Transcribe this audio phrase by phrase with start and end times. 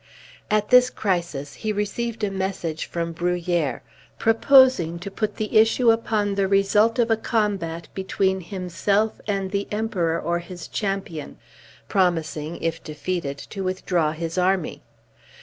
[0.49, 3.83] At this crisis he received a message from Bruhier,
[4.17, 9.67] proposing to put the issue upon the result of a combat between himself and the
[9.69, 11.37] Emperor or his champion;
[11.87, 14.81] promising, if defeated, to withdraw his army.